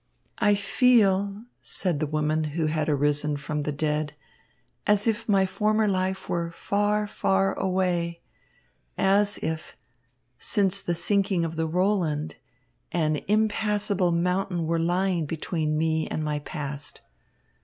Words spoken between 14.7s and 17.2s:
lying between me and my past.